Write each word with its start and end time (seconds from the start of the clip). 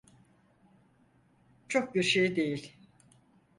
Çok 1.69 1.95
bir 1.95 2.03
şey 2.03 2.35
değil. 2.35 2.77